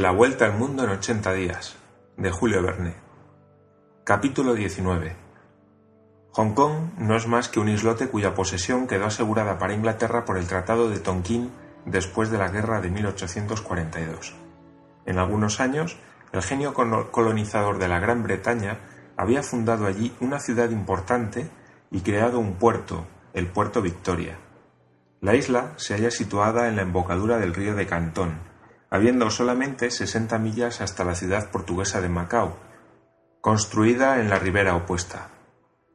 [0.00, 1.76] La vuelta al mundo en 80 días,
[2.16, 2.94] de Julio Verne.
[4.02, 5.14] Capítulo 19.
[6.32, 10.38] Hong Kong no es más que un islote cuya posesión quedó asegurada para Inglaterra por
[10.38, 11.50] el Tratado de Tonkin
[11.84, 14.34] después de la guerra de 1842.
[15.04, 15.98] En algunos años,
[16.32, 18.78] el genio colonizador de la Gran Bretaña
[19.18, 21.50] había fundado allí una ciudad importante
[21.90, 23.04] y creado un puerto,
[23.34, 24.38] el puerto Victoria.
[25.20, 28.49] La isla se halla situada en la embocadura del río de Cantón,
[28.90, 32.56] habiendo solamente 60 millas hasta la ciudad portuguesa de Macao,
[33.40, 35.28] construida en la ribera opuesta.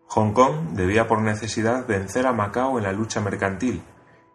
[0.07, 3.83] Hong Kong debía por necesidad vencer a Macao en la lucha mercantil,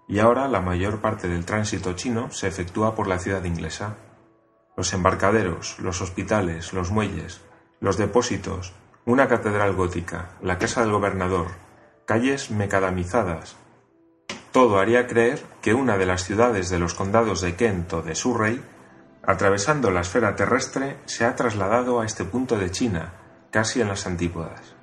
[0.06, 3.96] y ahora la mayor parte del tránsito chino se efectúa por la ciudad inglesa.
[4.76, 7.40] Los embarcaderos, los hospitales, los muelles,
[7.80, 8.74] los depósitos,
[9.06, 11.46] una catedral gótica, la casa del gobernador,
[12.04, 13.56] calles mecadamizadas,
[14.52, 18.14] todo haría creer que una de las ciudades de los condados de Kent o de
[18.14, 18.60] Surrey,
[19.22, 23.12] atravesando la esfera terrestre, se ha trasladado a este punto de China,
[23.50, 24.74] casi en las antípodas.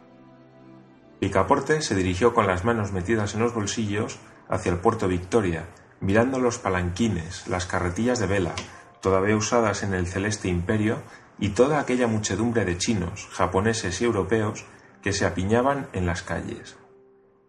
[1.20, 5.66] Picaporte se dirigió con las manos metidas en los bolsillos hacia el puerto Victoria,
[6.00, 8.54] mirando los palanquines, las carretillas de vela,
[9.02, 11.02] todavía usadas en el celeste imperio,
[11.40, 14.66] y toda aquella muchedumbre de chinos, japoneses y europeos
[15.02, 16.78] que se apiñaban en las calles.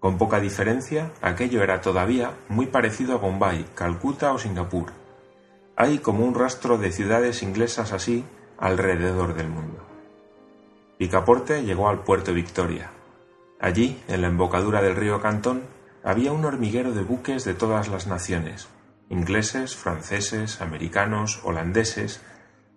[0.00, 4.92] Con poca diferencia, aquello era todavía muy parecido a Bombay, Calcuta o Singapur.
[5.74, 8.24] Hay como un rastro de ciudades inglesas así
[8.58, 9.84] alrededor del mundo.
[10.98, 12.90] Picaporte llegó al puerto Victoria.
[13.60, 15.62] Allí, en la embocadura del río Cantón,
[16.04, 18.68] había un hormiguero de buques de todas las naciones,
[19.08, 22.20] ingleses, franceses, americanos, holandeses,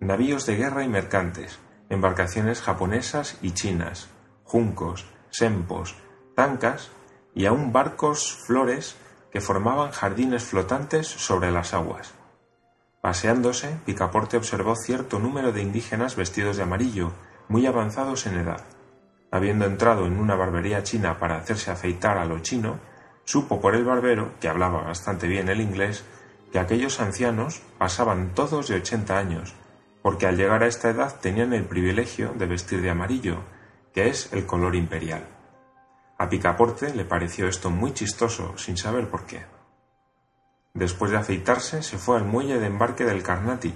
[0.00, 4.08] navíos de guerra y mercantes, embarcaciones japonesas y chinas,
[4.42, 5.94] juncos, sempos,
[6.34, 6.90] tancas
[7.34, 8.96] y aún barcos flores
[9.30, 12.14] que formaban jardines flotantes sobre las aguas.
[13.00, 17.12] Paseándose, Picaporte observó cierto número de indígenas vestidos de amarillo,
[17.48, 18.64] muy avanzados en edad.
[19.30, 22.78] Habiendo entrado en una barbería china para hacerse afeitar a lo chino,
[23.24, 26.04] supo por el barbero, que hablaba bastante bien el inglés,
[26.52, 29.54] que aquellos ancianos pasaban todos de ochenta años,
[30.02, 33.38] porque al llegar a esta edad tenían el privilegio de vestir de amarillo,
[33.94, 35.26] que es el color imperial.
[36.22, 39.44] A Picaporte le pareció esto muy chistoso, sin saber por qué.
[40.72, 43.74] Después de afeitarse, se fue al muelle de embarque del Carnatic,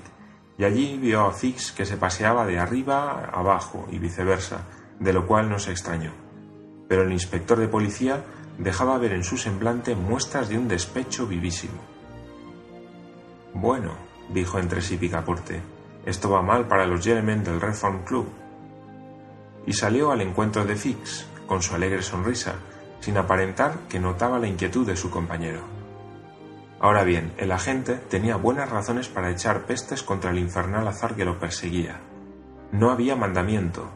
[0.56, 4.60] y allí vio a Fix que se paseaba de arriba a abajo y viceversa,
[5.00, 6.12] de lo cual no se extrañó.
[6.88, 8.22] Pero el inspector de policía
[8.58, 11.82] dejaba ver en su semblante muestras de un despecho vivísimo.
[13.54, 13.90] Bueno,
[14.28, 15.62] dijo entre sí Picaporte,
[16.04, 18.28] esto va mal para los gentlemen del Reform Club.
[19.66, 22.56] Y salió al encuentro de Fix, con su alegre sonrisa,
[23.00, 25.60] sin aparentar que notaba la inquietud de su compañero.
[26.80, 31.24] Ahora bien, el agente tenía buenas razones para echar pestes contra el infernal azar que
[31.24, 32.00] lo perseguía.
[32.72, 33.88] No había mandamiento.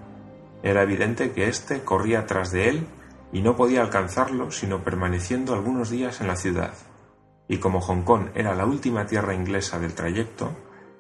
[0.63, 2.87] Era evidente que éste corría tras de él
[3.33, 6.73] y no podía alcanzarlo sino permaneciendo algunos días en la ciudad.
[7.49, 10.51] Y como Hong Kong era la última tierra inglesa del trayecto,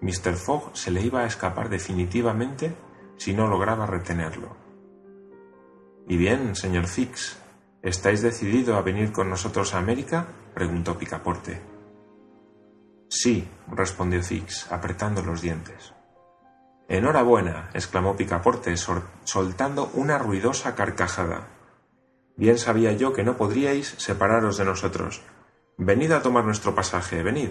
[0.01, 0.35] Mr.
[0.35, 2.75] Fogg se le iba a escapar definitivamente
[3.17, 4.70] si no lograba retenerlo.
[6.09, 7.39] ¿Y bien, señor Fix,
[7.83, 10.27] estáis decidido a venir con nosotros a América?
[10.55, 11.61] preguntó Picaporte.
[13.09, 15.93] Sí, respondió Fix, apretando los dientes.
[16.89, 21.47] Enhorabuena, exclamó Picaporte, soltando una ruidosa carcajada.
[22.37, 25.23] Bien sabía yo que no podríais separaros de nosotros.
[25.77, 27.51] Venid a tomar nuestro pasaje, venid.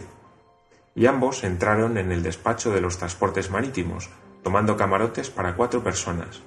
[0.95, 4.09] Y ambos entraron en el despacho de los transportes marítimos,
[4.43, 6.41] tomando camarotes para cuatro personas,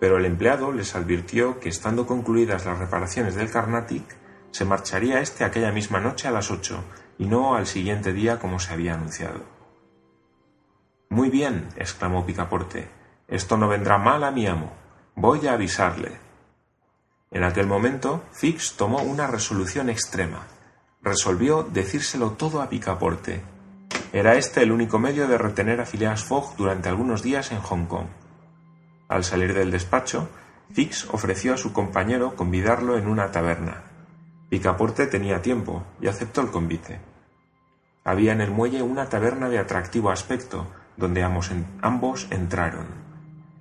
[0.00, 4.02] pero el empleado les advirtió que estando concluidas las reparaciones del Carnatic,
[4.50, 6.82] se marcharía éste aquella misma noche a las ocho
[7.18, 9.42] y no al siguiente día como se había anunciado.
[11.10, 12.88] Muy bien, exclamó Picaporte,
[13.28, 14.72] esto no vendrá mal a mi amo.
[15.14, 16.18] Voy a avisarle.
[17.30, 20.46] En aquel momento, Fix tomó una resolución extrema.
[21.02, 23.42] Resolvió decírselo todo a Picaporte.
[24.12, 27.86] Era este el único medio de retener a Phileas Fogg durante algunos días en Hong
[27.86, 28.06] Kong.
[29.10, 30.28] Al salir del despacho,
[30.72, 33.82] Fix ofreció a su compañero convidarlo en una taberna.
[34.48, 37.00] Picaporte tenía tiempo y aceptó el convite.
[38.04, 41.50] Había en el muelle una taberna de atractivo aspecto, donde ambos,
[41.82, 42.86] ambos entraron.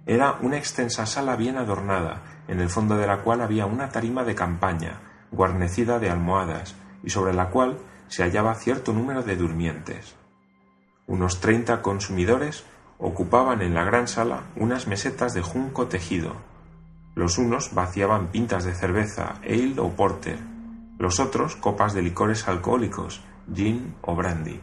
[0.06, 4.24] Era una extensa sala bien adornada, en el fondo de la cual había una tarima
[4.24, 10.16] de campaña, guarnecida de almohadas, y sobre la cual se hallaba cierto número de durmientes.
[11.07, 12.66] Unos treinta consumidores
[13.00, 16.36] ocupaban en la gran sala unas mesetas de junco tejido.
[17.16, 20.38] Los unos vaciaban pintas de cerveza, ale o porter,
[21.00, 23.22] los otros copas de licores alcohólicos,
[23.54, 24.60] gin o brandy.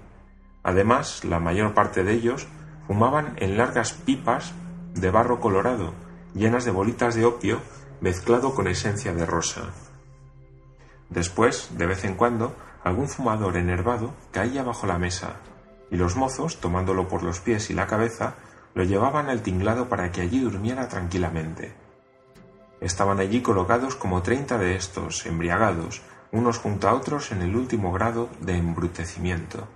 [0.62, 2.46] Además, la mayor parte de ellos
[2.86, 4.52] fumaban en largas pipas
[4.94, 5.94] de barro colorado,
[6.34, 7.60] llenas de bolitas de opio
[8.00, 9.62] mezclado con esencia de rosa.
[11.08, 12.54] Después, de vez en cuando,
[12.84, 15.36] algún fumador enervado caía bajo la mesa,
[15.90, 18.34] y los mozos, tomándolo por los pies y la cabeza,
[18.74, 21.72] lo llevaban al tinglado para que allí durmiera tranquilamente.
[22.80, 26.02] Estaban allí colocados como treinta de estos, embriagados,
[26.32, 29.66] unos junto a otros en el último grado de embrutecimiento.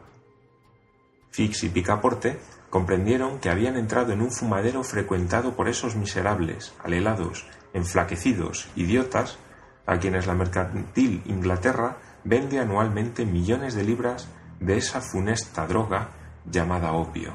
[1.31, 7.47] Fix y Picaporte comprendieron que habían entrado en un fumadero frecuentado por esos miserables, alelados,
[7.73, 9.39] enflaquecidos, idiotas,
[9.87, 14.29] a quienes la mercantil Inglaterra vende anualmente millones de libras
[14.61, 16.11] de esa funesta droga
[16.45, 17.33] llamada opio.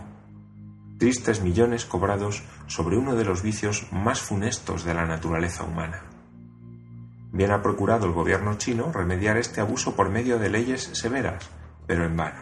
[0.98, 6.04] Tristes millones cobrados sobre uno de los vicios más funestos de la naturaleza humana.
[7.32, 11.50] Bien ha procurado el gobierno chino remediar este abuso por medio de leyes severas,
[11.86, 12.40] pero en vano.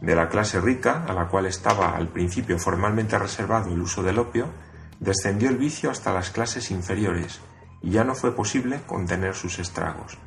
[0.00, 4.18] De la clase rica, a la cual estaba al principio formalmente reservado el uso del
[4.18, 4.48] opio,
[4.98, 7.40] descendió el vicio hasta las clases inferiores
[7.82, 10.18] y ya no fue posible contener sus estragos.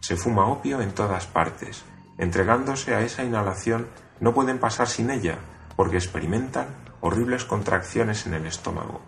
[0.00, 1.84] Se fuma opio en todas partes.
[2.18, 3.86] Entregándose a esa inhalación
[4.20, 5.38] no pueden pasar sin ella
[5.76, 6.66] porque experimentan
[7.00, 9.00] horribles contracciones en el estómago.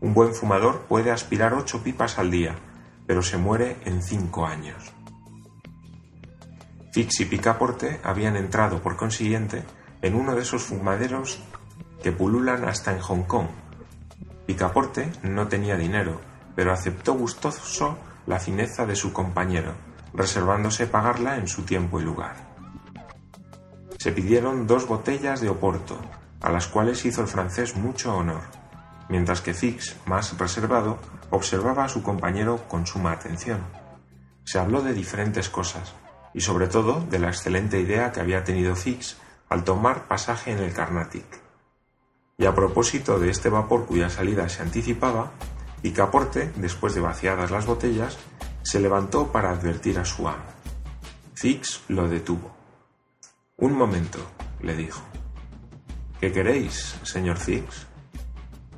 [0.00, 2.56] Un buen fumador puede aspirar ocho pipas al día,
[3.06, 4.92] pero se muere en cinco años.
[6.92, 9.62] Fix y Picaporte habían entrado, por consiguiente,
[10.00, 11.40] en uno de esos fumaderos
[12.02, 13.48] que pululan hasta en Hong Kong.
[14.46, 16.20] Picaporte no tenía dinero,
[16.56, 19.74] pero aceptó gustoso la fineza de su compañero,
[20.14, 22.36] reservándose pagarla en su tiempo y lugar.
[23.98, 25.98] Se pidieron dos botellas de Oporto,
[26.40, 28.42] a las cuales hizo el francés mucho honor,
[29.08, 30.98] mientras que Fix, más reservado,
[31.30, 33.60] observaba a su compañero con suma atención.
[34.44, 35.94] Se habló de diferentes cosas,
[36.34, 39.18] y sobre todo de la excelente idea que había tenido Fix
[39.48, 41.40] al tomar pasaje en el Carnatic.
[42.38, 45.30] Y a propósito de este vapor cuya salida se anticipaba,
[45.82, 48.16] Picaporte, después de vaciadas las botellas,
[48.62, 50.44] se levantó para advertir a su amo.
[51.34, 52.54] Fix lo detuvo.
[53.56, 54.18] Un momento,
[54.60, 55.02] le dijo.
[56.20, 57.86] ¿Qué queréis, señor Fix?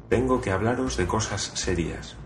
[0.09, 2.17] Tengo que hablaros de cosas serias.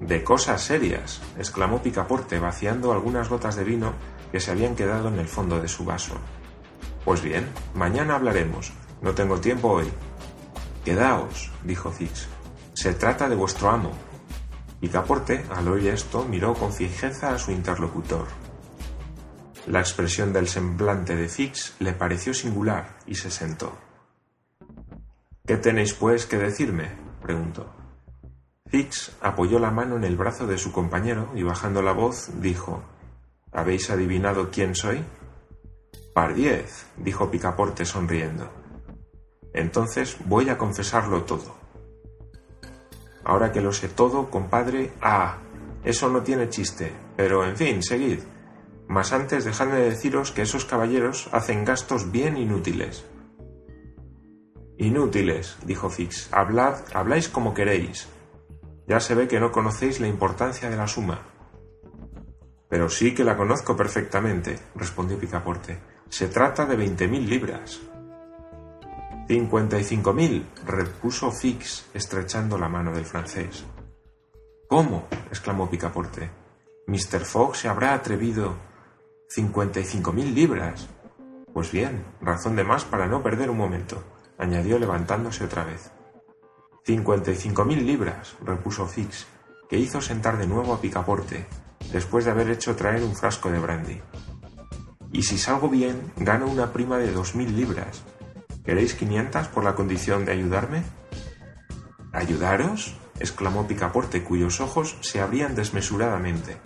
[0.00, 3.92] De cosas serias, exclamó Picaporte, vaciando algunas gotas de vino
[4.32, 6.14] que se habían quedado en el fondo de su vaso.
[7.04, 8.72] Pues bien, mañana hablaremos.
[9.02, 9.90] No tengo tiempo hoy.
[10.84, 12.28] Quedaos, dijo Fix.
[12.72, 13.92] Se trata de vuestro amo.
[14.80, 18.26] Picaporte, al oír esto, miró con fijeza a su interlocutor.
[19.66, 23.76] La expresión del semblante de Fix le pareció singular y se sentó.
[25.46, 26.88] ¿Qué tenéis, pues, que decirme?
[27.20, 27.70] preguntó.
[28.68, 32.82] Fix apoyó la mano en el brazo de su compañero y bajando la voz dijo
[33.52, 35.04] ¿Habéis adivinado quién soy?
[36.14, 38.48] Pardiez, dijo Picaporte sonriendo.
[39.52, 41.59] Entonces voy a confesarlo todo.
[43.24, 45.38] Ahora que lo sé todo, compadre, ah,
[45.84, 48.20] eso no tiene chiste, pero en fin, seguid.
[48.88, 53.04] Mas antes dejadme deciros que esos caballeros hacen gastos bien inútiles.
[54.76, 56.28] Inútiles, dijo Fix.
[56.32, 58.08] Hablad, habláis como queréis.
[58.88, 61.20] Ya se ve que no conocéis la importancia de la suma.
[62.68, 65.78] Pero sí que la conozco perfectamente, respondió Picaporte.
[66.08, 67.80] Se trata de veinte mil libras.
[69.30, 73.64] Cincuenta y cinco mil, repuso Fix, estrechando la mano del francés.
[74.68, 75.06] ¿Cómo?
[75.28, 76.28] exclamó Picaporte.
[76.88, 77.20] Mr.
[77.20, 78.56] Fogg se habrá atrevido.
[79.28, 79.78] Cincuenta
[80.12, 80.88] mil libras.
[81.54, 84.02] Pues bien, razón de más para no perder un momento,
[84.36, 85.92] añadió levantándose otra vez.
[86.84, 89.28] Cincuenta y cinco mil libras, repuso Fix,
[89.68, 91.46] que hizo sentar de nuevo a Picaporte,
[91.92, 94.02] después de haber hecho traer un frasco de brandy.
[95.12, 98.02] Y si salgo bien, gano una prima de dos mil libras,
[98.64, 100.82] ¿Queréis quinientas por la condición de ayudarme?
[102.12, 102.96] ¿Ayudaros?
[103.18, 106.56] exclamó Picaporte, cuyos ojos se abrían desmesuradamente.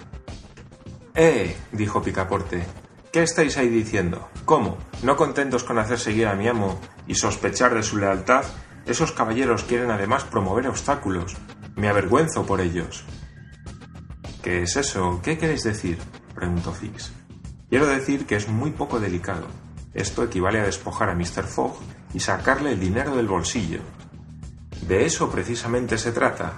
[1.15, 1.57] ¡Eh!
[1.73, 2.65] dijo Picaporte.
[3.13, 4.29] ¿Qué estáis ahí diciendo?
[4.45, 4.79] ¿Cómo?
[5.03, 8.45] ¿No contentos con hacer seguir a mi amo y sospechar de su lealtad?
[8.87, 11.37] Esos caballeros quieren además promover obstáculos.
[11.77, 13.05] Me avergüenzo por ellos.
[14.43, 15.21] ¿Qué es eso?
[15.23, 15.99] ¿Qué queréis decir?
[16.35, 17.13] preguntó Fix.
[17.71, 19.47] Quiero decir que es muy poco delicado.
[19.95, 21.45] Esto equivale a despojar a Mr.
[21.45, 21.77] Fogg
[22.13, 23.81] y sacarle el dinero del bolsillo.
[24.89, 26.55] De eso precisamente se trata.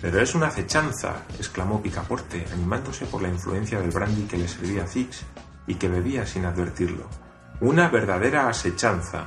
[0.00, 4.86] Pero es una acechanza, exclamó Picaporte, animándose por la influencia del brandy que le servía
[4.86, 5.22] Fix
[5.66, 7.08] y que bebía sin advertirlo.
[7.62, 9.26] Una verdadera asechanza.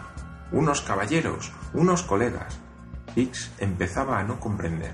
[0.52, 2.60] Unos caballeros, unos colegas.
[3.16, 4.94] Fix empezaba a no comprender.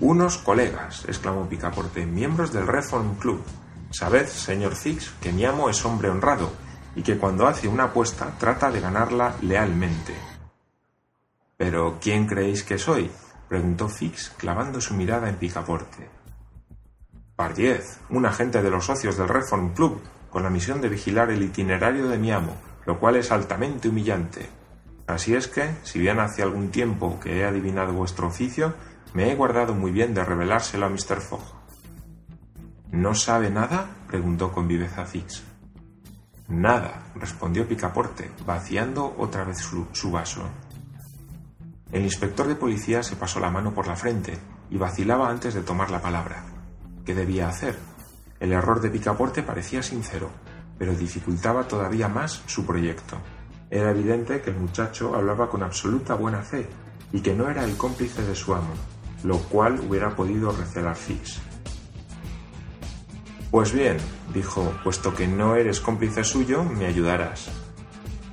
[0.00, 3.42] Unos colegas, exclamó Picaporte, miembros del Reform Club.
[3.90, 6.65] Sabed, señor Fix, que mi amo es hombre honrado
[6.96, 10.14] y que cuando hace una apuesta trata de ganarla lealmente.
[11.56, 13.10] ¿Pero quién creéis que soy?
[13.48, 16.08] preguntó Fix, clavando su mirada en Picaporte.
[17.36, 20.00] Pardiez, un agente de los socios del Reform Club,
[20.30, 24.48] con la misión de vigilar el itinerario de mi amo, lo cual es altamente humillante.
[25.06, 28.74] Así es que, si bien hace algún tiempo que he adivinado vuestro oficio,
[29.12, 31.20] me he guardado muy bien de revelárselo a Mr.
[31.20, 31.44] Fogg.
[32.90, 33.86] ¿No sabe nada?
[34.08, 35.42] preguntó con viveza Fix.
[36.48, 40.42] Nada, respondió Picaporte, vaciando otra vez su, vaso.
[41.90, 44.38] El inspector de policía se pasó la mano por la frente
[44.70, 46.44] y vacilaba antes de tomar la palabra.
[47.04, 47.76] ¿Qué debía hacer?
[48.38, 50.30] El error de Picaporte parecía sincero,
[50.78, 53.18] pero dificultaba todavía más su proyecto.
[53.68, 56.68] Era evidente que el muchacho hablaba con absoluta buena fe
[57.12, 58.74] y que no era el cómplice de su amo,
[59.24, 61.40] lo cual hubiera podido recelar Fix.
[63.56, 63.96] Pues bien,
[64.34, 67.48] dijo, puesto que no eres cómplice suyo, me ayudarás.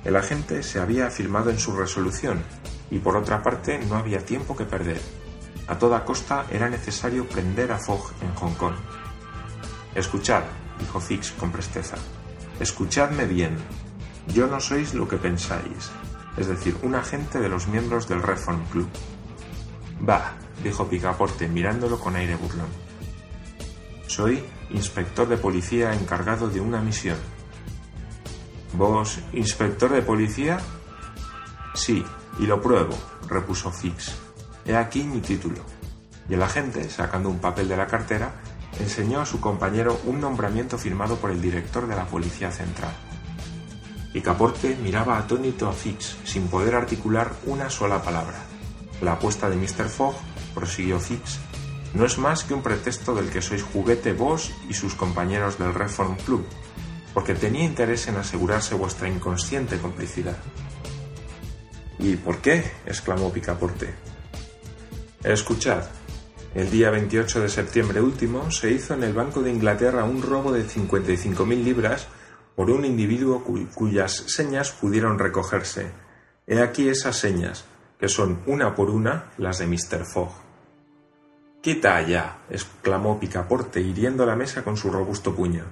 [0.04, 2.42] El agente se había afirmado en su resolución
[2.90, 5.00] y por otra parte no había tiempo que perder.
[5.66, 8.74] A toda costa era necesario prender a Fogg en Hong Kong.
[9.94, 10.42] Escuchad,
[10.78, 11.96] dijo Fix con presteza.
[12.60, 13.56] Escuchadme bien.
[14.26, 15.90] Yo no sois lo que pensáis,
[16.36, 18.88] es decir, un agente de los miembros del Reform Club.
[20.00, 22.68] Bah, dijo Picaporte mirándolo con aire burlón.
[24.06, 27.18] Soy inspector de policía encargado de una misión.
[28.74, 30.58] ¿Vos, inspector de policía?
[31.74, 32.04] Sí,
[32.38, 32.96] y lo pruebo,
[33.28, 34.14] repuso Fix.
[34.64, 35.60] He aquí mi título.
[36.28, 38.34] Y el agente, sacando un papel de la cartera,
[38.80, 42.92] enseñó a su compañero un nombramiento firmado por el director de la Policía Central.
[44.12, 48.38] Picaporte miraba atónito a Fix, sin poder articular una sola palabra.
[49.02, 49.88] La apuesta de Mr.
[49.88, 50.14] Fogg,
[50.54, 51.40] prosiguió Fix,
[51.94, 55.72] no es más que un pretexto del que sois juguete vos y sus compañeros del
[55.72, 56.44] Reform Club,
[57.14, 60.36] porque tenía interés en asegurarse vuestra inconsciente complicidad.
[61.98, 62.64] ¿Y por qué?
[62.84, 63.94] exclamó Picaporte.
[65.22, 65.84] Escuchad,
[66.54, 70.52] el día 28 de septiembre último se hizo en el Banco de Inglaterra un robo
[70.52, 72.08] de 55.000 libras
[72.56, 73.42] por un individuo
[73.74, 75.92] cuyas señas pudieron recogerse.
[76.46, 77.64] He aquí esas señas,
[77.98, 80.04] que son una por una las de Mr.
[80.04, 80.43] Fogg.
[81.64, 85.64] Quita allá, exclamó Picaporte, hiriendo la mesa con su robusto puño.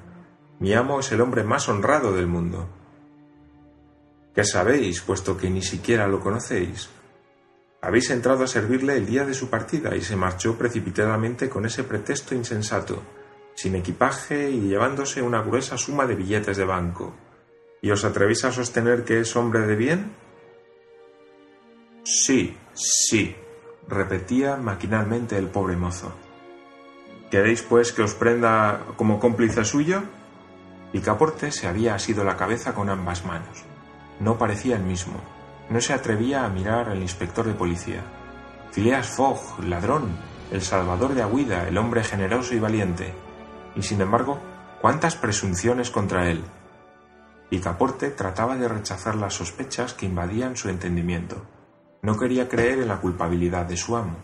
[0.58, 2.66] Mi amo es el hombre más honrado del mundo.
[4.34, 6.88] ¿Qué sabéis, puesto que ni siquiera lo conocéis?
[7.82, 11.84] Habéis entrado a servirle el día de su partida y se marchó precipitadamente con ese
[11.84, 13.02] pretexto insensato,
[13.54, 17.14] sin equipaje y llevándose una gruesa suma de billetes de banco.
[17.82, 20.16] ¿Y os atrevéis a sostener que es hombre de bien?
[22.02, 23.36] Sí, sí,
[23.88, 26.12] repetía maquinalmente el pobre mozo.
[27.30, 30.02] ¿Queréis, pues, que os prenda como cómplice suyo?
[30.92, 33.64] Picaporte se había asido la cabeza con ambas manos.
[34.20, 35.14] No parecía el mismo.
[35.70, 38.02] No se atrevía a mirar al inspector de policía.
[38.72, 40.16] Phileas Fogg, ladrón,
[40.50, 43.14] el salvador de Aguida, el hombre generoso y valiente.
[43.74, 44.38] Y sin embargo,
[44.82, 46.44] cuántas presunciones contra él.
[47.48, 51.42] Picaporte trataba de rechazar las sospechas que invadían su entendimiento.
[52.02, 54.16] No quería creer en la culpabilidad de su amo.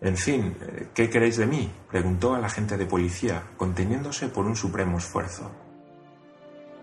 [0.00, 0.56] En fin,
[0.92, 1.70] ¿qué queréis de mí?
[1.88, 5.50] preguntó al agente de policía, conteniéndose por un supremo esfuerzo.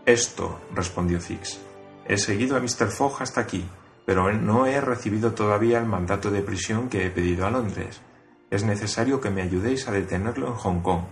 [0.05, 1.59] Esto, respondió Fix.
[2.07, 2.87] He seguido a Mr.
[2.87, 3.65] Fogg hasta aquí,
[4.05, 8.01] pero no he recibido todavía el mandato de prisión que he pedido a Londres.
[8.49, 11.03] Es necesario que me ayudéis a detenerlo en Hong Kong.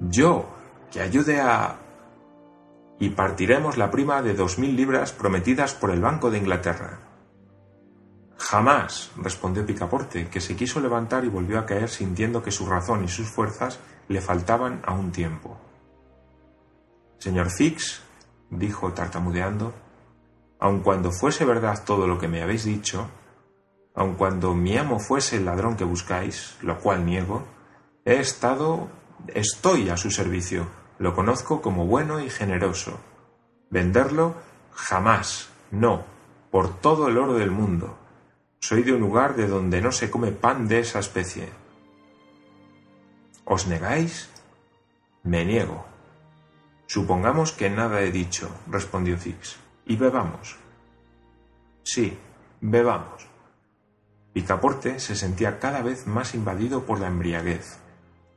[0.00, 0.46] Yo,
[0.90, 1.78] que ayude a...
[2.98, 7.00] Y partiremos la prima de dos mil libras prometidas por el Banco de Inglaterra.
[8.36, 13.04] Jamás, respondió Picaporte, que se quiso levantar y volvió a caer sintiendo que su razón
[13.04, 15.58] y sus fuerzas le faltaban a un tiempo.
[17.18, 18.02] Señor Fix,
[18.50, 19.72] dijo tartamudeando,
[20.58, 23.08] aun cuando fuese verdad todo lo que me habéis dicho,
[23.94, 27.44] aun cuando mi amo fuese el ladrón que buscáis, lo cual niego,
[28.04, 28.88] he estado,
[29.28, 30.66] estoy a su servicio,
[30.98, 32.98] lo conozco como bueno y generoso.
[33.70, 34.34] Venderlo,
[34.72, 36.04] jamás, no,
[36.50, 37.96] por todo el oro del mundo.
[38.60, 41.48] Soy de un lugar de donde no se come pan de esa especie.
[43.44, 44.30] ¿Os negáis?
[45.24, 45.84] Me niego.
[46.86, 49.56] Supongamos que nada he dicho, respondió Fix,
[49.86, 50.56] y bebamos.
[51.82, 52.16] Sí,
[52.60, 53.26] bebamos.
[54.32, 57.78] Picaporte se sentía cada vez más invadido por la embriaguez.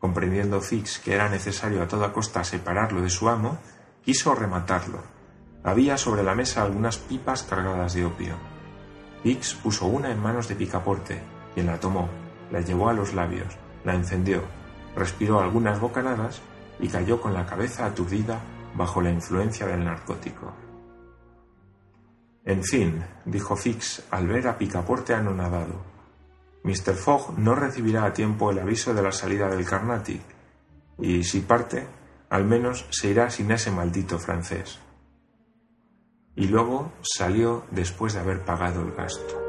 [0.05, 3.57] Comprendiendo Fix que era necesario a toda costa separarlo de su amo,
[4.03, 5.01] quiso rematarlo.
[5.63, 8.35] Había sobre la mesa algunas pipas cargadas de opio.
[9.23, 11.23] Fix puso una en manos de Picaporte,
[11.55, 12.07] quien la tomó,
[12.51, 14.43] la llevó a los labios, la encendió,
[14.95, 16.39] respiró algunas bocanadas
[16.79, 18.39] y cayó con la cabeza aturdida
[18.75, 20.53] bajo la influencia del narcótico.
[22.43, 25.94] En fin, dijo Fix al ver a Picaporte anonadado,
[26.65, 26.95] Mr.
[26.95, 30.21] Fogg no recibirá a tiempo el aviso de la salida del Carnatic,
[30.97, 31.85] y si parte,
[32.29, 34.79] al menos se irá sin ese maldito francés.
[36.35, 39.44] Y luego salió después de haber pagado el gasto.